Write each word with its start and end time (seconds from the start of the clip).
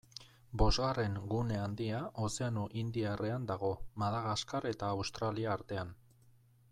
Bosgarren 0.59 1.17
gune 1.33 1.59
handia 1.65 1.99
Ozeano 2.27 2.63
Indiarrean 2.85 3.45
dago, 3.53 3.71
Madagaskar 4.05 4.67
eta 4.75 4.91
Australia 4.97 5.53
artean. 5.59 5.95